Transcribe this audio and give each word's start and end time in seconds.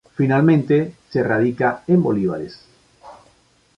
Finalmente 0.17 0.95
se 1.11 1.21
radica 1.21 1.83
en 1.85 2.01
Bs. 2.01 2.57